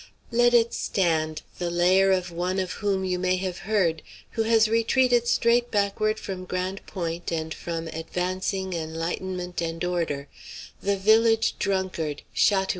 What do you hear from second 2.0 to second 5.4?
of one of whom you may have heard, who has retreated